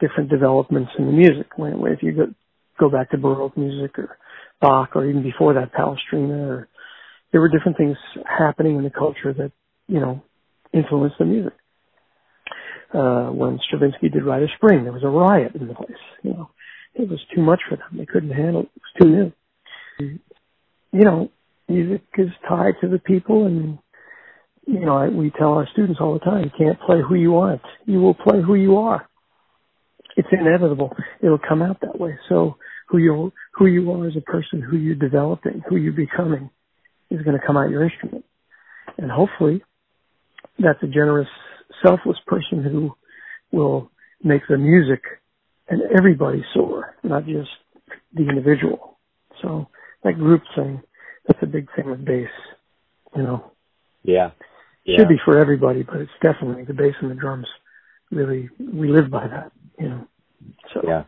different 0.00 0.30
developments 0.30 0.90
in 0.98 1.06
the 1.06 1.12
music. 1.12 1.46
If 1.56 2.02
you 2.02 2.12
go, 2.12 2.26
go 2.78 2.90
back 2.90 3.10
to 3.10 3.18
Baroque 3.18 3.56
music 3.56 3.98
or 3.98 4.18
Bach 4.60 4.96
or 4.96 5.06
even 5.06 5.22
before 5.22 5.54
that 5.54 5.72
Palestrina, 5.72 6.48
or 6.48 6.68
there 7.34 7.40
were 7.40 7.48
different 7.48 7.76
things 7.76 7.96
happening 8.24 8.76
in 8.76 8.84
the 8.84 8.90
culture 8.90 9.32
that 9.32 9.50
you 9.88 9.98
know 9.98 10.22
influenced 10.72 11.18
the 11.18 11.24
music. 11.24 11.52
Uh, 12.94 13.30
when 13.30 13.58
Stravinsky 13.66 14.08
did 14.08 14.24
Rite 14.24 14.44
of 14.44 14.50
Spring, 14.56 14.84
there 14.84 14.92
was 14.92 15.02
a 15.02 15.08
riot 15.08 15.56
in 15.56 15.66
the 15.66 15.74
place. 15.74 15.90
You 16.22 16.34
know, 16.34 16.50
it 16.94 17.08
was 17.08 17.18
too 17.34 17.42
much 17.42 17.60
for 17.68 17.76
them. 17.76 17.88
They 17.98 18.06
couldn't 18.06 18.30
handle 18.30 18.62
it. 18.62 18.70
It 18.76 18.82
was 18.82 19.02
too 19.02 19.08
new. 19.10 20.18
You 20.92 21.04
know, 21.04 21.30
music 21.68 22.02
is 22.16 22.28
tied 22.48 22.74
to 22.82 22.88
the 22.88 23.00
people 23.00 23.46
and 23.46 23.78
you 24.64 24.80
know, 24.80 24.96
I, 24.96 25.08
we 25.08 25.30
tell 25.30 25.54
our 25.54 25.68
students 25.72 26.00
all 26.00 26.14
the 26.14 26.20
time, 26.20 26.44
you 26.44 26.50
can't 26.56 26.80
play 26.80 26.98
who 27.06 27.16
you 27.16 27.36
aren't. 27.36 27.62
You 27.84 28.00
will 28.00 28.14
play 28.14 28.40
who 28.40 28.54
you 28.54 28.76
are. 28.78 29.06
it's 30.16 30.28
inevitable. 30.32 30.96
It'll 31.20 31.38
come 31.38 31.62
out 31.62 31.80
that 31.80 31.98
way. 31.98 32.16
So 32.28 32.58
who 32.88 32.98
you 32.98 33.32
who 33.54 33.66
you 33.66 33.90
are 33.92 34.06
as 34.06 34.16
a 34.16 34.20
person, 34.20 34.62
who 34.62 34.76
you're 34.76 34.94
developing, 34.94 35.62
who 35.68 35.76
you're 35.76 35.92
becoming, 35.92 36.50
is 37.14 37.22
going 37.22 37.38
to 37.38 37.46
come 37.46 37.56
out 37.56 37.70
your 37.70 37.84
instrument. 37.84 38.24
And 38.98 39.10
hopefully, 39.10 39.62
that's 40.58 40.82
a 40.82 40.86
generous, 40.86 41.28
selfless 41.84 42.18
person 42.26 42.62
who 42.62 42.94
will 43.50 43.90
make 44.22 44.42
the 44.48 44.58
music 44.58 45.02
and 45.68 45.82
everybody 45.96 46.44
soar, 46.52 46.94
not 47.02 47.26
just 47.26 47.50
the 48.12 48.28
individual. 48.28 48.98
So 49.42 49.68
that 50.02 50.14
group 50.14 50.42
thing, 50.54 50.82
that's 51.26 51.42
a 51.42 51.46
big 51.46 51.68
thing 51.74 51.90
with 51.90 52.04
bass, 52.04 52.28
you 53.16 53.22
know. 53.22 53.52
Yeah. 54.02 54.30
yeah. 54.84 54.98
Should 54.98 55.08
be 55.08 55.20
for 55.24 55.38
everybody, 55.38 55.82
but 55.82 55.96
it's 55.96 56.10
definitely 56.22 56.64
the 56.64 56.74
bass 56.74 56.94
and 57.00 57.10
the 57.10 57.14
drums. 57.14 57.46
Really, 58.10 58.50
we 58.58 58.88
live 58.88 59.10
by 59.10 59.26
that, 59.26 59.52
you 59.78 59.88
know. 59.88 60.06
So 60.72 60.82
yeah. 60.86 61.04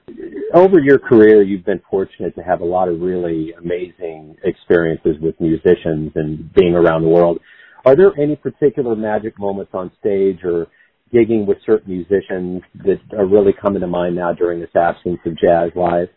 Over 0.55 0.79
your 0.81 0.99
career, 0.99 1.43
you've 1.43 1.65
been 1.65 1.83
fortunate 1.91 2.35
to 2.37 2.43
have 2.43 2.61
a 2.61 2.65
lot 2.65 2.89
of 2.89 3.01
really 3.01 3.53
amazing 3.53 4.37
experiences 4.45 5.17
with 5.21 5.41
musicians 5.41 6.13
and 6.15 6.53
being 6.55 6.75
around 6.75 7.03
the 7.03 7.09
world. 7.09 7.39
Are 7.85 7.97
there 7.97 8.13
any 8.19 8.37
particular 8.37 8.97
magic 8.97 9.39
moments 9.39 9.73
on 9.75 9.91
stage 10.01 10.41
or 10.45 10.67
gigging 11.13 11.47
with 11.47 11.59
certain 11.65 11.93
musicians 11.93 12.63
that 12.85 13.01
are 13.17 13.27
really 13.27 13.53
coming 13.53 13.81
to 13.81 13.87
mind 13.87 14.17
now 14.17 14.33
during 14.33 14.61
this 14.61 14.75
absence 14.75 15.19
of 15.25 15.39
jazz 15.39 15.71
live? 15.75 16.09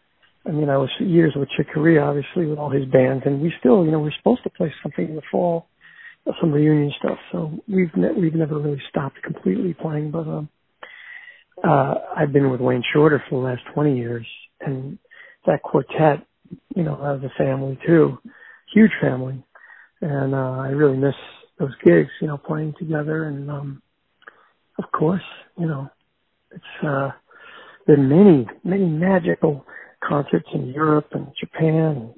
I 0.46 0.52
mean, 0.52 0.70
I 0.70 0.78
was 0.78 0.90
years 1.00 1.34
with 1.36 1.50
Chick 1.56 1.68
Corea, 1.74 2.02
obviously, 2.02 2.46
with 2.46 2.58
all 2.58 2.70
his 2.70 2.86
bands, 2.86 3.24
and 3.26 3.42
we 3.42 3.54
still, 3.60 3.86
you 3.86 3.92
know, 3.92 4.00
we're 4.00 4.14
supposed 4.18 4.44
to 4.44 4.50
play 4.50 4.74
something 4.82 5.10
in 5.10 5.16
the 5.16 5.22
fall, 5.32 5.68
some 6.40 6.52
reunion 6.52 6.92
stuff. 6.98 7.18
So 7.32 7.60
we've 7.68 7.96
ne- 7.96 8.14
we've 8.14 8.34
never 8.34 8.58
really 8.58 8.82
stopped 8.90 9.22
completely 9.22 9.74
playing, 9.74 10.12
but 10.12 10.28
um, 10.28 10.50
uh, 11.64 11.96
I've 12.16 12.34
been 12.34 12.50
with 12.52 12.62
Wayne 12.62 12.84
Shorter 12.94 13.24
for 13.30 13.42
the 13.42 13.48
last 13.48 13.62
20 13.74 13.98
years, 13.98 14.26
and 14.62 14.98
that 15.46 15.62
quartet, 15.62 16.26
you 16.76 16.84
know, 16.84 16.96
as 16.96 17.24
a 17.24 17.34
family 17.38 17.78
too, 17.86 18.18
huge 18.74 18.92
family, 19.02 19.44
and 20.02 20.34
uh, 20.34 20.58
I 20.60 20.70
really 20.70 20.98
miss 20.98 21.16
those 21.60 21.74
gigs, 21.84 22.10
you 22.22 22.28
know, 22.28 22.38
playing 22.38 22.76
together, 22.80 23.26
and 23.26 23.50
um, 23.50 23.82
of 24.78 24.86
course, 24.92 25.24
you 25.58 25.68
know, 25.68 25.90
it's 26.52 26.86
uh, 26.88 27.12
been 27.86 28.10
many, 28.10 28.48
many 28.64 28.86
magical 28.86 29.66
concerts 30.08 30.48
in 30.54 30.68
Europe 30.68 31.10
and 31.12 31.28
Japan 31.40 31.74
and 31.74 32.14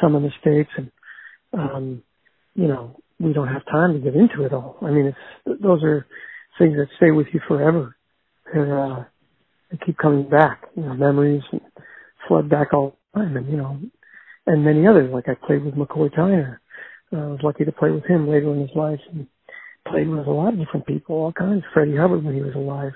some 0.00 0.14
in 0.16 0.22
the 0.22 0.30
States, 0.40 0.70
and 0.76 0.90
um, 1.52 2.02
you 2.54 2.68
know, 2.68 2.96
we 3.20 3.32
don't 3.32 3.48
have 3.48 3.64
time 3.66 3.92
to 3.94 3.98
get 3.98 4.14
into 4.14 4.44
it 4.44 4.52
all. 4.52 4.76
I 4.82 4.90
mean, 4.90 5.06
it's 5.06 5.60
those 5.62 5.82
are 5.82 6.06
things 6.58 6.76
that 6.76 6.88
stay 6.96 7.10
with 7.10 7.26
you 7.32 7.40
forever 7.46 7.95
and 8.54 8.72
uh, 8.72 9.04
they 9.70 9.78
keep 9.84 9.98
coming 9.98 10.28
back. 10.28 10.62
You 10.76 10.84
know, 10.84 10.94
memories 10.94 11.42
flood 12.28 12.48
back 12.48 12.72
all 12.72 12.96
the 13.14 13.20
time, 13.20 13.36
and 13.36 13.50
you 13.50 13.56
know, 13.56 13.78
and 14.46 14.64
many 14.64 14.86
others. 14.86 15.10
Like 15.12 15.28
I 15.28 15.34
played 15.46 15.64
with 15.64 15.74
McCoy 15.74 16.12
Tyner. 16.14 16.58
Uh, 17.12 17.16
I 17.16 17.26
was 17.26 17.40
lucky 17.42 17.64
to 17.64 17.72
play 17.72 17.90
with 17.90 18.04
him 18.04 18.28
later 18.28 18.52
in 18.52 18.60
his 18.60 18.74
life, 18.74 19.00
and 19.12 19.26
played 19.88 20.08
with 20.08 20.26
a 20.26 20.30
lot 20.30 20.52
of 20.52 20.58
different 20.58 20.86
people, 20.86 21.16
all 21.16 21.32
kinds. 21.32 21.64
Freddie 21.72 21.96
Hubbard 21.96 22.24
when 22.24 22.34
he 22.34 22.42
was 22.42 22.54
alive, 22.54 22.92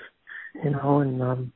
you 0.63 0.71
know, 0.71 1.01
and 1.01 1.23
um, 1.23 1.53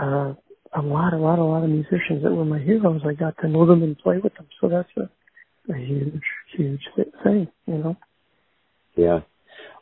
uh, 0.00 0.34
a 0.74 0.82
lot, 0.82 1.12
a 1.12 1.18
lot, 1.18 1.38
a 1.38 1.44
lot 1.44 1.64
of 1.64 1.70
musicians 1.70 2.22
that 2.22 2.32
were 2.32 2.44
my 2.44 2.58
heroes. 2.58 3.02
I 3.06 3.14
got 3.14 3.36
to 3.38 3.48
know 3.48 3.66
them 3.66 3.82
and 3.82 3.98
play 3.98 4.18
with 4.18 4.34
them, 4.34 4.46
so 4.60 4.68
that's 4.68 4.88
a, 4.96 5.72
a 5.72 5.76
huge, 5.76 6.22
huge 6.56 6.82
thing, 7.24 7.48
you 7.66 7.78
know. 7.78 7.96
Yeah, 8.94 9.20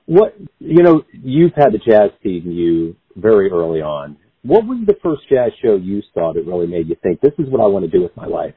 what 0.07 0.37
you 0.59 0.83
know, 0.83 1.03
you've 1.13 1.55
had 1.57 1.73
the 1.73 1.79
jazz 1.79 2.11
feed 2.23 2.45
in 2.45 2.53
you 2.53 2.97
very 3.17 3.51
early 3.51 3.81
on. 3.81 4.17
What 4.43 4.67
was 4.67 4.85
the 4.87 4.97
first 5.03 5.23
jazz 5.29 5.53
show 5.63 5.77
you 5.77 6.03
saw 6.13 6.33
that 6.35 6.45
really 6.45 6.67
made 6.67 6.89
you 6.89 6.97
think 7.03 7.21
this 7.21 7.33
is 7.39 7.49
what 7.49 7.63
I 7.63 7.67
want 7.67 7.85
to 7.87 7.91
do 7.91 8.03
with 8.03 8.15
my 8.17 8.27
life? 8.27 8.55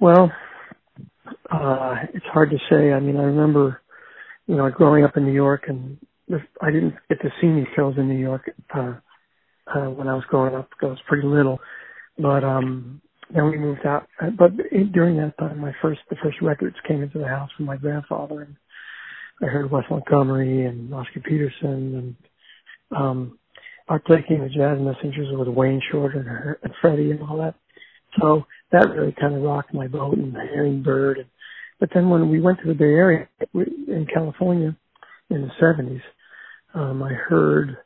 Well, 0.00 0.32
uh, 1.50 1.94
it's 2.14 2.26
hard 2.26 2.50
to 2.50 2.58
say. 2.70 2.92
I 2.92 3.00
mean, 3.00 3.16
I 3.16 3.22
remember, 3.22 3.80
you 4.46 4.56
know, 4.56 4.68
growing 4.70 5.04
up 5.04 5.16
in 5.16 5.24
New 5.24 5.32
York, 5.32 5.64
and 5.68 5.98
I 6.60 6.70
didn't 6.70 6.94
get 7.08 7.20
to 7.22 7.30
see 7.40 7.46
any 7.46 7.68
shows 7.76 7.94
in 7.96 8.08
New 8.08 8.18
York 8.18 8.50
uh, 8.74 8.94
uh, 9.66 9.90
when 9.90 10.08
I 10.08 10.14
was 10.14 10.24
growing 10.28 10.54
up. 10.54 10.70
Because 10.70 10.86
I 10.86 10.90
was 10.90 11.02
pretty 11.06 11.26
little, 11.26 11.60
but 12.18 12.42
um, 12.42 13.00
then 13.32 13.50
we 13.50 13.58
moved 13.58 13.86
out. 13.86 14.08
But 14.36 14.56
during 14.92 15.16
that 15.18 15.38
time, 15.38 15.60
my 15.60 15.72
first 15.80 16.00
the 16.10 16.16
first 16.22 16.38
records 16.42 16.76
came 16.86 17.02
into 17.02 17.18
the 17.18 17.28
house 17.28 17.50
from 17.56 17.66
my 17.66 17.76
grandfather, 17.76 18.42
and 18.42 18.56
I 19.42 19.46
heard 19.46 19.70
Wes 19.70 19.84
Montgomery 19.90 20.66
and 20.66 20.92
Oscar 20.92 21.20
Peterson 21.20 22.16
and 22.92 22.96
um 22.96 23.38
Blakey 24.06 24.34
and 24.34 24.42
the 24.42 24.48
Jazz 24.48 24.78
Messengers 24.78 25.28
with 25.32 25.48
Wayne 25.48 25.80
Shorter 25.90 26.20
and, 26.20 26.56
and 26.62 26.74
Freddie 26.80 27.10
and 27.10 27.22
all 27.22 27.38
that. 27.38 27.54
So 28.20 28.44
that 28.72 28.90
really 28.90 29.14
kind 29.18 29.34
of 29.34 29.42
rocked 29.42 29.72
my 29.72 29.86
boat 29.86 30.18
and 30.18 30.36
hearing 30.52 30.82
Bird. 30.82 31.18
And, 31.18 31.26
but 31.80 31.90
then 31.94 32.10
when 32.10 32.28
we 32.28 32.40
went 32.40 32.60
to 32.60 32.68
the 32.68 32.74
Bay 32.74 32.84
Area 32.84 33.28
in 33.54 34.06
California 34.12 34.76
in 35.30 35.42
the 35.42 35.50
70s, 35.60 36.02
um, 36.74 37.02
I 37.02 37.12
heard 37.12 37.78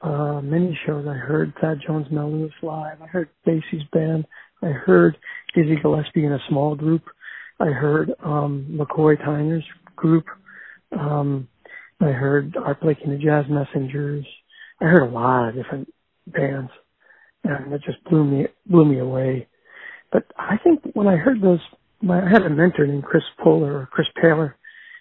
uh, 0.00 0.40
many 0.42 0.78
shows. 0.86 1.06
I 1.08 1.14
heard 1.14 1.52
Thad 1.60 1.80
Jones 1.86 2.06
Mel 2.10 2.30
Lewis 2.30 2.52
live. 2.62 3.02
I 3.02 3.06
heard 3.06 3.28
Basie's 3.44 3.82
band. 3.92 4.26
I 4.62 4.68
heard 4.68 5.16
Dizzy 5.54 5.76
Gillespie 5.82 6.24
in 6.24 6.32
a 6.32 6.38
small 6.48 6.74
group. 6.74 7.02
I 7.60 7.66
heard 7.66 8.12
um, 8.22 8.66
McCoy 8.70 9.20
Tyner's 9.22 9.64
group. 9.96 10.24
Um, 10.98 11.48
I 12.00 12.06
heard 12.06 12.56
Art 12.56 12.80
Blakey 12.80 13.04
and 13.04 13.12
the 13.12 13.24
Jazz 13.24 13.46
Messengers. 13.48 14.26
I 14.80 14.84
heard 14.84 15.08
a 15.08 15.12
lot 15.12 15.48
of 15.48 15.54
different 15.54 15.92
bands, 16.26 16.70
and 17.44 17.72
it 17.72 17.82
just 17.84 18.02
blew 18.04 18.24
me 18.24 18.46
blew 18.66 18.84
me 18.84 18.98
away. 18.98 19.48
But 20.12 20.24
I 20.38 20.58
think 20.62 20.82
when 20.94 21.08
I 21.08 21.16
heard 21.16 21.40
those, 21.40 21.60
my, 22.02 22.24
I 22.24 22.28
had 22.28 22.42
a 22.42 22.50
mentor 22.50 22.86
named 22.86 23.04
Chris 23.04 23.24
Poehler 23.44 23.82
or 23.82 23.88
Chris 23.90 24.08
Paler. 24.20 24.56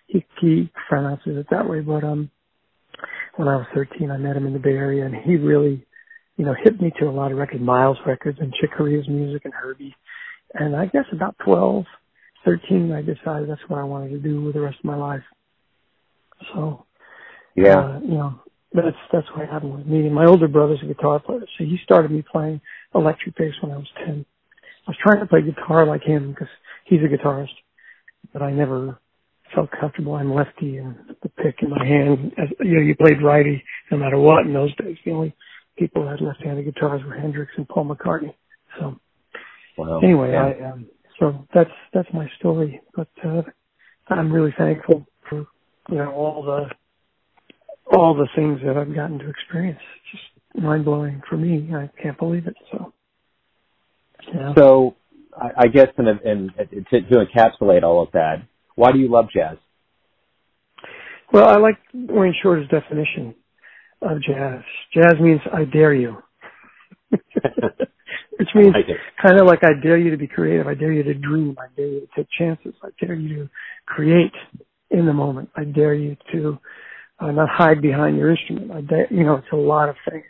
He 0.08 0.26
he 0.40 0.72
pronounces 0.88 1.38
it 1.38 1.48
that 1.50 1.68
way, 1.68 1.82
but 1.82 2.04
um, 2.04 2.30
when 3.36 3.48
I 3.48 3.56
was 3.56 3.66
13, 3.74 4.12
I 4.12 4.18
met 4.18 4.38
him 4.38 4.48
in 4.48 4.54
the 4.54 4.60
Bay 4.60 4.72
Area, 4.72 5.06
and 5.06 5.16
he 5.16 5.36
really, 5.36 5.86
you 6.38 6.46
know, 6.46 6.56
hit 6.64 6.80
me 6.82 6.92
to 7.00 7.06
a 7.06 7.12
lot 7.12 7.32
of 7.32 7.38
record, 7.38 7.62
Miles 7.62 7.98
records 8.06 8.40
and 8.40 8.54
Chick 8.54 8.72
Corea's 8.76 9.08
music 9.08 9.44
and 9.46 9.54
Herbie. 9.54 9.96
And 10.54 10.76
I 10.76 10.86
guess 10.86 11.06
about 11.12 11.36
12, 11.44 11.86
13, 12.46 12.92
I 12.92 13.02
decided 13.02 13.50
that's 13.50 13.62
what 13.68 13.80
I 13.80 13.84
wanted 13.84 14.10
to 14.12 14.20
do 14.20 14.42
with 14.42 14.54
the 14.54 14.62
rest 14.62 14.78
of 14.80 14.86
my 14.86 14.96
life. 14.96 15.24
So, 16.54 16.86
yeah, 17.56 17.80
uh, 17.80 18.00
you 18.02 18.18
know, 18.18 18.40
that's 18.74 18.98
that's 19.12 19.28
what 19.36 19.48
happened 19.48 19.78
with 19.78 19.88
me. 19.88 20.10
My 20.10 20.26
older 20.26 20.48
brother's 20.48 20.82
a 20.84 20.88
guitar 20.88 21.20
player, 21.20 21.46
so 21.58 21.64
he 21.64 21.78
started 21.84 22.12
me 22.12 22.24
playing 22.30 22.62
electric 22.94 23.36
bass 23.36 23.54
when 23.62 23.72
I 23.72 23.78
was 23.78 23.90
ten. 23.98 24.26
I 24.88 24.92
was 24.92 24.98
trying 25.02 25.20
to 25.20 25.26
play 25.26 25.42
guitar 25.42 25.86
like 25.86 26.04
him 26.04 26.32
because 26.32 26.50
he's 26.86 27.02
a 27.02 27.08
guitarist, 27.08 27.56
but 28.34 28.42
I 28.42 28.52
never 28.52 29.00
felt 29.54 29.70
comfortable. 29.80 30.14
I'm 30.14 30.34
lefty, 30.34 30.78
and 30.78 30.96
the 31.24 31.30
pick 31.30 31.56
in 31.62 31.70
my 31.70 31.86
hand, 31.86 32.34
as, 32.38 32.50
you 32.60 32.76
know, 32.76 32.82
you 32.82 32.96
played 32.96 33.22
righty 33.24 33.64
no 33.92 33.98
matter 33.98 34.18
what 34.18 34.46
in 34.46 34.54
those 34.54 34.76
days. 34.76 34.98
The 35.06 35.12
only 35.12 35.36
people 35.78 36.04
who 36.04 36.10
had 36.10 36.22
left-handed 36.22 36.66
guitars 36.66 37.02
were 37.04 37.16
Hendrix 37.16 37.52
and 37.58 37.68
Paul 37.68 37.86
McCartney. 37.86 38.36
So, 38.80 39.00
wow. 39.78 40.00
anyway, 40.00 40.32
yeah. 40.32 40.46
I 40.46 40.72
um, 40.72 40.88
so 41.20 41.48
that's 41.54 41.72
that's 41.94 42.10
my 42.14 42.30
story. 42.40 42.82
But 42.96 43.10
uh, 43.24 43.42
I'm 44.10 44.32
really 44.32 44.54
thankful 44.58 45.06
for 45.30 45.48
you 45.90 45.98
know 45.98 46.12
all 46.12 46.44
the 46.44 46.70
all 47.96 48.16
the 48.16 48.28
things 48.36 48.60
that 48.66 48.78
I've 48.78 48.94
gotten 48.94 49.20
to 49.20 49.30
experience. 49.30 49.80
It's 49.80 50.22
just 50.22 50.64
mind 50.64 50.86
blowing 50.86 51.22
for 51.30 51.38
me. 51.38 51.70
I 51.74 51.90
can't 52.02 52.18
believe 52.18 52.48
it. 52.48 52.56
So, 52.72 52.94
yeah. 54.34 54.54
So, 54.58 54.96
I, 55.36 55.64
I 55.64 55.68
guess 55.68 55.88
in, 55.98 56.08
a, 56.08 56.32
in 56.32 56.50
to, 56.90 57.02
to 57.02 57.26
encapsulate 57.26 57.84
all 57.84 58.02
of 58.02 58.12
that, 58.14 58.44
why 58.76 58.92
do 58.92 59.00
you 59.00 59.10
love 59.10 59.28
jazz? 59.34 59.58
Well, 61.32 61.48
I 61.48 61.58
like 61.58 61.78
Wayne 61.94 62.34
Shorter's 62.42 62.70
definition 62.70 63.36
of 64.02 64.22
jazz. 64.22 64.62
Jazz 64.94 65.16
means 65.20 65.42
I 65.54 65.66
dare 65.66 65.94
you. 65.94 66.18
Which 67.12 68.50
means 68.54 68.74
like 68.74 68.88
kind 69.22 69.40
of 69.40 69.48
like 69.48 69.64
I 69.64 69.72
dare 69.82 69.98
you 69.98 70.12
to 70.12 70.18
be 70.18 70.28
creative. 70.28 70.68
I 70.68 70.74
dare 70.74 70.92
you 70.92 71.04
to 71.04 71.14
dream. 71.14 71.56
I 71.60 71.68
dare 71.76 71.88
you 71.88 72.00
to 72.02 72.08
take 72.16 72.28
chances. 72.38 72.74
I 72.84 72.90
dare 73.04 73.16
you 73.16 73.36
to 73.36 73.50
create 73.86 74.34
in 74.96 75.06
the 75.06 75.14
moment. 75.14 75.50
I 75.56 75.64
dare 75.66 75.94
you 75.94 76.16
to 76.32 76.58
uh, 77.20 77.32
not 77.32 77.50
hide 77.50 77.82
behind 77.82 78.18
your 78.18 78.32
instrument. 78.32 78.72
I 78.72 78.82
dare, 78.82 79.08
you 79.12 79.24
know, 79.24 79.36
it's 79.36 79.52
a 79.52 79.56
lot 79.56 79.90
of 79.90 79.96
things. 80.10 80.26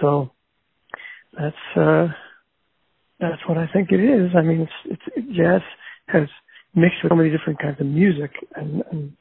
So 0.00 0.30
that's 1.32 1.76
uh 1.76 2.08
that's 3.18 3.40
what 3.48 3.56
I 3.56 3.66
think 3.72 3.92
it 3.92 4.00
is. 4.00 4.30
I 4.36 4.42
mean, 4.42 4.60
it's 4.62 5.00
it's 5.16 5.26
jazz 5.36 5.62
has 6.08 6.28
mixed 6.74 6.96
with 7.02 7.10
so 7.10 7.16
many 7.16 7.30
different 7.30 7.58
kinds 7.58 7.80
of 7.80 7.86
music 7.86 8.30
and, 8.54 8.82
and 8.90 9.16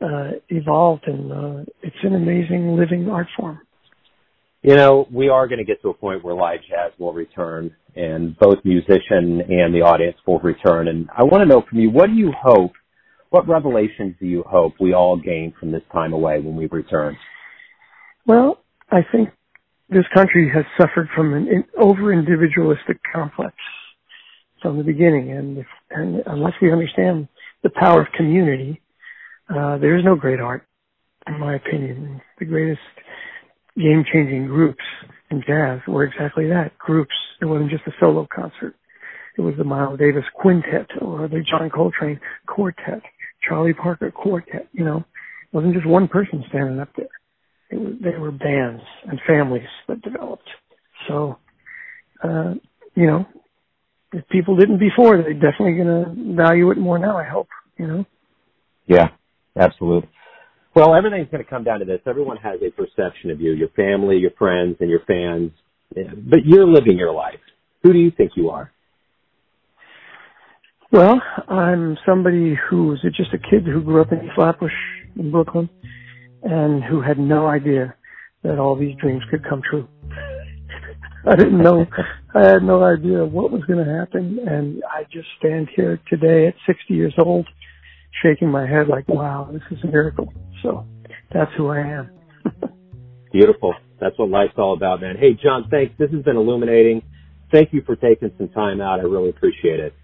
uh, 0.00 0.38
evolved, 0.48 1.04
and 1.06 1.32
uh, 1.32 1.64
it's 1.82 1.96
an 2.02 2.14
amazing 2.14 2.76
living 2.76 3.08
art 3.08 3.26
form. 3.36 3.60
You 4.62 4.76
know, 4.76 5.08
we 5.12 5.28
are 5.28 5.48
going 5.48 5.58
to 5.58 5.64
get 5.64 5.82
to 5.82 5.88
a 5.88 5.94
point 5.94 6.24
where 6.24 6.34
live 6.34 6.60
jazz 6.60 6.92
will 6.98 7.12
return, 7.12 7.74
and 7.96 8.38
both 8.38 8.58
musician 8.64 9.42
and 9.48 9.74
the 9.74 9.82
audience 9.82 10.16
will 10.26 10.38
return. 10.38 10.86
And 10.86 11.08
I 11.16 11.24
want 11.24 11.42
to 11.42 11.46
know 11.46 11.64
from 11.68 11.80
you, 11.80 11.90
what 11.90 12.06
do 12.06 12.14
you 12.14 12.32
hope 12.40 12.72
what 13.32 13.48
revelations 13.48 14.14
do 14.20 14.26
you 14.26 14.44
hope 14.46 14.74
we 14.78 14.92
all 14.92 15.16
gain 15.16 15.54
from 15.58 15.72
this 15.72 15.82
time 15.90 16.12
away 16.12 16.38
when 16.38 16.54
we 16.54 16.66
return? 16.66 17.16
Well, 18.26 18.58
I 18.90 19.00
think 19.10 19.30
this 19.88 20.04
country 20.14 20.52
has 20.54 20.64
suffered 20.78 21.08
from 21.16 21.32
an 21.32 21.64
over 21.80 22.12
individualistic 22.12 23.00
complex 23.10 23.54
from 24.60 24.76
the 24.76 24.84
beginning, 24.84 25.32
and 25.32 25.58
if, 25.58 25.66
and 25.90 26.22
unless 26.26 26.52
we 26.60 26.70
understand 26.70 27.26
the 27.62 27.70
power 27.70 28.02
of 28.02 28.08
community, 28.14 28.82
uh, 29.48 29.78
there 29.78 29.96
is 29.96 30.04
no 30.04 30.14
great 30.14 30.38
art, 30.38 30.66
in 31.26 31.40
my 31.40 31.54
opinion. 31.54 32.20
The 32.38 32.44
greatest 32.44 32.80
game-changing 33.78 34.46
groups 34.46 34.84
in 35.30 35.42
jazz 35.46 35.80
were 35.88 36.04
exactly 36.04 36.48
that 36.48 36.76
groups. 36.76 37.14
It 37.40 37.46
wasn't 37.46 37.70
just 37.70 37.86
a 37.86 37.92
solo 37.98 38.28
concert. 38.32 38.74
It 39.38 39.40
was 39.40 39.54
the 39.56 39.64
Miles 39.64 39.98
Davis 39.98 40.24
Quintet 40.34 40.88
or 41.00 41.28
the 41.28 41.42
John 41.48 41.70
Coltrane 41.70 42.20
Quartet, 42.46 43.02
Charlie 43.46 43.74
Parker 43.74 44.10
Quartet. 44.10 44.68
You 44.72 44.84
know, 44.84 44.98
it 44.98 45.52
wasn't 45.52 45.74
just 45.74 45.86
one 45.86 46.08
person 46.08 46.44
standing 46.48 46.80
up 46.80 46.90
there. 46.96 47.08
It 47.70 47.80
was, 47.80 47.94
they 48.02 48.18
were 48.18 48.30
bands 48.30 48.82
and 49.08 49.20
families 49.26 49.68
that 49.88 50.02
developed. 50.02 50.48
So, 51.08 51.38
uh, 52.22 52.54
you 52.94 53.06
know, 53.06 53.26
if 54.12 54.28
people 54.28 54.56
didn't 54.56 54.78
before, 54.78 55.16
they're 55.16 55.32
definitely 55.32 55.74
going 55.74 55.86
to 55.86 56.36
value 56.36 56.70
it 56.70 56.78
more 56.78 56.98
now. 56.98 57.16
I 57.16 57.24
hope. 57.24 57.48
You 57.78 57.86
know. 57.86 58.06
Yeah, 58.86 59.08
absolutely. 59.56 60.10
Well, 60.74 60.94
everything's 60.94 61.28
going 61.30 61.44
to 61.44 61.48
come 61.48 61.64
down 61.64 61.80
to 61.80 61.84
this. 61.84 62.00
Everyone 62.06 62.36
has 62.38 62.60
a 62.62 62.70
perception 62.70 63.30
of 63.30 63.40
you, 63.40 63.52
your 63.52 63.68
family, 63.70 64.16
your 64.16 64.30
friends, 64.38 64.76
and 64.80 64.88
your 64.88 65.00
fans. 65.06 65.50
But 65.94 66.46
you're 66.46 66.66
living 66.66 66.96
your 66.98 67.12
life. 67.12 67.40
Who 67.82 67.92
do 67.92 67.98
you 67.98 68.10
think 68.10 68.32
you 68.36 68.50
are? 68.50 68.72
Well, 70.92 71.22
I'm 71.48 71.96
somebody 72.04 72.54
who 72.68 72.88
was 72.88 73.00
just 73.16 73.32
a 73.32 73.38
kid 73.38 73.64
who 73.64 73.80
grew 73.80 74.02
up 74.02 74.12
in 74.12 74.28
Flatbush 74.34 74.74
in 75.16 75.30
Brooklyn 75.30 75.70
and 76.42 76.84
who 76.84 77.00
had 77.00 77.18
no 77.18 77.46
idea 77.46 77.94
that 78.42 78.58
all 78.58 78.76
these 78.76 78.94
dreams 79.00 79.22
could 79.30 79.42
come 79.42 79.62
true. 79.62 79.88
I 81.26 81.34
didn't 81.34 81.62
know, 81.62 81.86
I 82.34 82.46
had 82.46 82.62
no 82.62 82.84
idea 82.84 83.24
what 83.24 83.50
was 83.50 83.62
going 83.64 83.82
to 83.82 83.90
happen. 83.90 84.40
And 84.46 84.82
I 84.84 85.04
just 85.04 85.28
stand 85.38 85.70
here 85.74 85.98
today 86.10 86.46
at 86.48 86.54
60 86.66 86.92
years 86.92 87.14
old, 87.18 87.48
shaking 88.22 88.50
my 88.50 88.66
head 88.66 88.88
like, 88.88 89.08
wow, 89.08 89.48
this 89.50 89.62
is 89.70 89.82
a 89.84 89.86
miracle. 89.86 90.30
So 90.62 90.84
that's 91.32 91.52
who 91.56 91.68
I 91.68 91.78
am. 91.78 92.10
Beautiful. 93.32 93.74
That's 93.98 94.18
what 94.18 94.28
life's 94.28 94.58
all 94.58 94.74
about, 94.74 95.00
man. 95.00 95.16
Hey, 95.16 95.38
John, 95.42 95.68
thanks. 95.70 95.94
This 95.98 96.10
has 96.10 96.22
been 96.22 96.36
illuminating. 96.36 97.00
Thank 97.50 97.72
you 97.72 97.82
for 97.86 97.96
taking 97.96 98.30
some 98.36 98.50
time 98.50 98.82
out. 98.82 99.00
I 99.00 99.04
really 99.04 99.30
appreciate 99.30 99.80
it. 99.80 99.94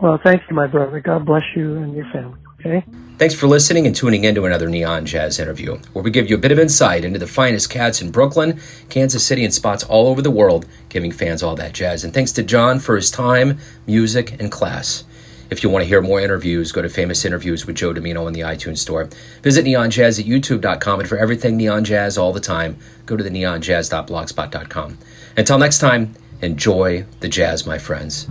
Well, 0.00 0.18
thank 0.22 0.42
you, 0.48 0.54
my 0.54 0.66
brother. 0.66 1.00
God 1.00 1.24
bless 1.24 1.44
you 1.54 1.76
and 1.76 1.94
your 1.94 2.06
family. 2.10 2.38
Okay. 2.60 2.84
Thanks 3.18 3.34
for 3.34 3.46
listening 3.46 3.86
and 3.86 3.94
tuning 3.94 4.24
in 4.24 4.34
to 4.34 4.44
another 4.44 4.68
Neon 4.68 5.06
Jazz 5.06 5.38
interview, 5.38 5.78
where 5.92 6.02
we 6.02 6.10
give 6.10 6.28
you 6.28 6.36
a 6.36 6.38
bit 6.38 6.52
of 6.52 6.58
insight 6.58 7.04
into 7.04 7.18
the 7.18 7.26
finest 7.26 7.70
cats 7.70 8.02
in 8.02 8.10
Brooklyn, 8.10 8.60
Kansas 8.90 9.26
City, 9.26 9.44
and 9.44 9.54
spots 9.54 9.84
all 9.84 10.08
over 10.08 10.20
the 10.20 10.30
world, 10.30 10.66
giving 10.88 11.12
fans 11.12 11.42
all 11.42 11.54
that 11.56 11.72
jazz. 11.72 12.04
And 12.04 12.12
thanks 12.12 12.32
to 12.32 12.42
John 12.42 12.78
for 12.78 12.96
his 12.96 13.10
time, 13.10 13.58
music, 13.86 14.38
and 14.40 14.50
class. 14.50 15.04
If 15.48 15.62
you 15.62 15.70
want 15.70 15.84
to 15.84 15.88
hear 15.88 16.02
more 16.02 16.20
interviews, 16.20 16.72
go 16.72 16.82
to 16.82 16.88
Famous 16.88 17.24
Interviews 17.24 17.66
with 17.66 17.76
Joe 17.76 17.94
Dimino 17.94 18.26
in 18.26 18.32
the 18.32 18.40
iTunes 18.40 18.78
Store. 18.78 19.08
Visit 19.42 19.64
Neon 19.64 19.90
Jazz 19.90 20.18
at 20.18 20.26
youtube.com, 20.26 21.00
and 21.00 21.08
for 21.08 21.16
everything 21.16 21.56
Neon 21.56 21.84
Jazz 21.84 22.18
all 22.18 22.32
the 22.32 22.40
time, 22.40 22.76
go 23.06 23.16
to 23.16 23.22
the 23.22 23.30
neonjazz.blogspot.com. 23.30 24.98
Until 25.36 25.58
next 25.58 25.78
time, 25.78 26.14
enjoy 26.42 27.04
the 27.20 27.28
jazz, 27.28 27.66
my 27.66 27.78
friends. 27.78 28.26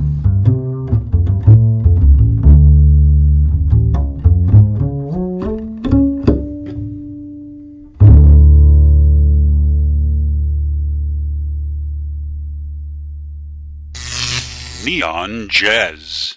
Neon 15.06 15.50
Jazz. 15.50 16.36